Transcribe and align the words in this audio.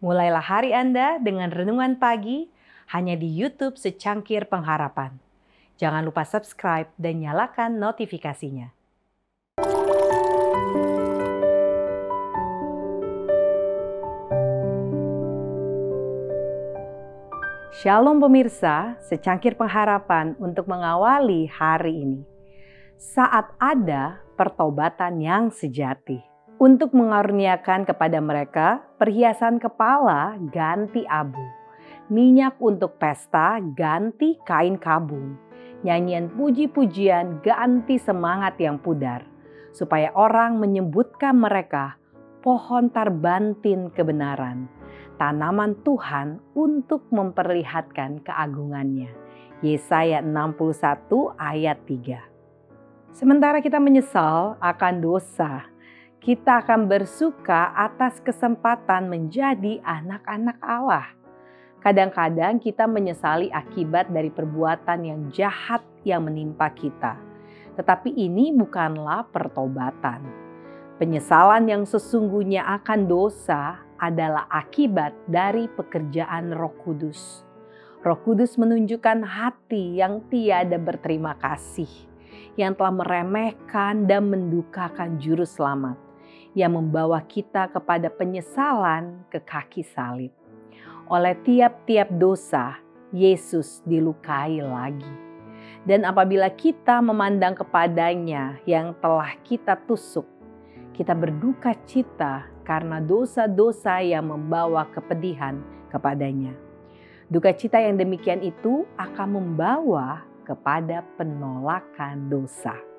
Mulailah 0.00 0.40
hari 0.40 0.72
Anda 0.72 1.20
dengan 1.20 1.52
renungan 1.52 2.00
pagi 2.00 2.48
hanya 2.88 3.20
di 3.20 3.28
YouTube 3.28 3.76
Secangkir 3.76 4.48
Pengharapan. 4.48 5.20
Jangan 5.76 6.08
lupa 6.08 6.24
subscribe 6.24 6.88
dan 6.96 7.20
nyalakan 7.20 7.76
notifikasinya. 7.76 8.72
Shalom 17.76 18.24
pemirsa, 18.24 18.96
secangkir 19.04 19.52
pengharapan 19.52 20.32
untuk 20.40 20.64
mengawali 20.64 21.44
hari 21.52 22.08
ini. 22.08 22.20
Saat 22.96 23.52
ada 23.60 24.16
pertobatan 24.32 25.20
yang 25.20 25.52
sejati 25.52 26.29
untuk 26.60 26.92
mengaruniakan 26.92 27.88
kepada 27.88 28.20
mereka 28.20 28.84
perhiasan 29.00 29.56
kepala 29.56 30.36
ganti 30.52 31.08
abu, 31.08 31.40
minyak 32.12 32.60
untuk 32.60 33.00
pesta 33.00 33.56
ganti 33.72 34.36
kain 34.44 34.76
kabung, 34.76 35.40
nyanyian 35.80 36.28
puji-pujian 36.28 37.40
ganti 37.40 37.96
semangat 37.96 38.60
yang 38.60 38.76
pudar, 38.76 39.24
supaya 39.72 40.12
orang 40.12 40.60
menyebutkan 40.60 41.40
mereka 41.40 41.96
pohon 42.44 42.92
tarbantin 42.92 43.88
kebenaran, 43.96 44.68
tanaman 45.16 45.80
Tuhan 45.80 46.44
untuk 46.52 47.08
memperlihatkan 47.08 48.20
keagungannya. 48.20 49.08
Yesaya 49.64 50.20
61 50.20 51.40
ayat 51.40 51.80
3. 51.88 53.16
Sementara 53.16 53.64
kita 53.64 53.80
menyesal 53.80 54.60
akan 54.60 54.94
dosa 55.04 55.69
kita 56.20 56.60
akan 56.60 56.84
bersuka 56.84 57.72
atas 57.72 58.20
kesempatan 58.20 59.08
menjadi 59.08 59.80
anak-anak 59.80 60.60
Allah. 60.60 61.08
Kadang-kadang 61.80 62.60
kita 62.60 62.84
menyesali 62.84 63.48
akibat 63.48 64.12
dari 64.12 64.28
perbuatan 64.28 65.00
yang 65.00 65.20
jahat 65.32 65.80
yang 66.04 66.28
menimpa 66.28 66.68
kita, 66.76 67.16
tetapi 67.72 68.12
ini 68.12 68.52
bukanlah 68.52 69.32
pertobatan. 69.32 70.20
Penyesalan 71.00 71.64
yang 71.64 71.88
sesungguhnya 71.88 72.68
akan 72.68 73.08
dosa 73.08 73.80
adalah 73.96 74.44
akibat 74.52 75.16
dari 75.24 75.72
pekerjaan 75.72 76.52
Roh 76.52 76.76
Kudus. 76.84 77.48
Roh 78.04 78.20
Kudus 78.20 78.60
menunjukkan 78.60 79.24
hati 79.24 80.04
yang 80.04 80.20
tiada 80.28 80.76
berterima 80.76 81.32
kasih, 81.40 81.88
yang 82.60 82.76
telah 82.76 82.92
meremehkan 82.92 84.04
dan 84.04 84.28
mendukakan 84.28 85.16
Juru 85.16 85.48
Selamat 85.48 86.09
yang 86.54 86.74
membawa 86.74 87.22
kita 87.22 87.70
kepada 87.70 88.10
penyesalan 88.10 89.22
ke 89.30 89.38
kaki 89.42 89.86
salib. 89.86 90.34
Oleh 91.10 91.34
tiap-tiap 91.42 92.10
dosa, 92.14 92.78
Yesus 93.10 93.82
dilukai 93.86 94.62
lagi. 94.62 95.10
Dan 95.82 96.04
apabila 96.04 96.52
kita 96.52 97.00
memandang 97.00 97.56
kepadanya 97.56 98.60
yang 98.68 98.92
telah 99.00 99.32
kita 99.42 99.80
tusuk, 99.88 100.28
kita 100.92 101.16
berduka 101.16 101.72
cita 101.88 102.46
karena 102.68 103.00
dosa-dosa 103.00 104.04
yang 104.04 104.28
membawa 104.28 104.86
kepedihan 104.92 105.58
kepadanya. 105.88 106.52
Duka 107.30 107.54
cita 107.54 107.78
yang 107.78 107.96
demikian 107.96 108.42
itu 108.42 108.84
akan 108.98 109.38
membawa 109.38 110.26
kepada 110.44 111.06
penolakan 111.14 112.26
dosa. 112.26 112.89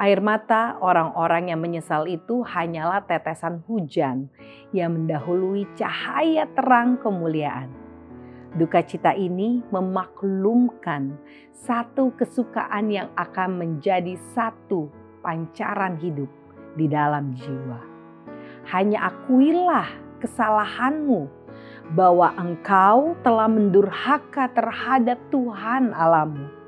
Air 0.00 0.24
mata 0.24 0.80
orang-orang 0.80 1.52
yang 1.52 1.60
menyesal 1.60 2.08
itu 2.08 2.40
hanyalah 2.40 3.04
tetesan 3.04 3.60
hujan 3.68 4.32
yang 4.72 4.96
mendahului 4.96 5.68
cahaya 5.76 6.48
terang 6.56 6.96
kemuliaan. 7.04 7.68
Duka 8.56 8.80
cita 8.80 9.12
ini 9.12 9.60
memaklumkan 9.68 11.20
satu 11.52 12.16
kesukaan 12.16 12.88
yang 12.88 13.12
akan 13.12 13.60
menjadi 13.60 14.16
satu 14.32 14.88
pancaran 15.20 16.00
hidup 16.00 16.32
di 16.80 16.88
dalam 16.88 17.36
jiwa. 17.36 17.84
Hanya 18.72 19.04
akuilah 19.04 19.86
kesalahanmu 20.24 21.28
bahwa 21.92 22.32
engkau 22.40 23.20
telah 23.20 23.52
mendurhaka 23.52 24.48
terhadap 24.56 25.20
Tuhan 25.28 25.92
Alamu. 25.92 26.59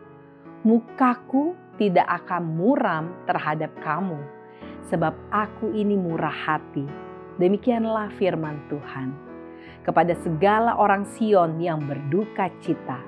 Mukaku 0.63 1.59
tidak 1.75 2.07
akan 2.23 2.55
muram 2.55 3.11
terhadap 3.27 3.75
kamu, 3.83 4.23
sebab 4.87 5.11
aku 5.35 5.75
ini 5.75 5.99
murah 5.99 6.31
hati. 6.31 6.87
Demikianlah 7.43 8.15
firman 8.15 8.63
Tuhan. 8.71 9.11
Kepada 9.83 10.15
segala 10.23 10.79
orang 10.79 11.03
Sion 11.19 11.59
yang 11.59 11.83
berduka 11.83 12.47
cita, 12.63 13.03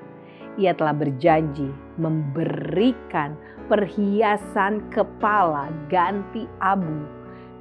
ia 0.59 0.75
telah 0.75 0.91
berjanji 0.91 1.71
memberikan 1.95 3.39
perhiasan 3.71 4.91
kepala 4.91 5.71
ganti 5.87 6.43
abu, 6.59 7.07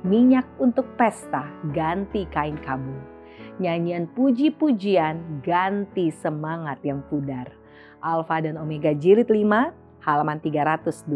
minyak 0.03 0.51
untuk 0.59 0.91
pesta 0.99 1.47
ganti 1.71 2.27
kain 2.35 2.59
kabung, 2.67 2.99
nyanyian 3.63 4.11
puji-pujian 4.11 5.39
ganti 5.47 6.11
semangat 6.11 6.83
yang 6.83 6.99
pudar. 7.07 7.47
Alfa 8.03 8.43
dan 8.43 8.59
Omega 8.59 8.91
Jilid 8.91 9.31
5 9.31 9.84
halaman 10.05 10.39
320. 10.45 11.09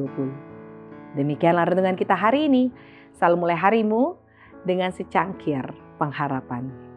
Demikianlah 1.20 1.68
renungan 1.68 1.94
kita 1.94 2.16
hari 2.16 2.48
ini. 2.48 2.72
Selalu 3.20 3.36
mulai 3.36 3.58
harimu 3.60 4.16
dengan 4.64 4.88
secangkir 4.88 5.68
pengharapan. 6.00 6.87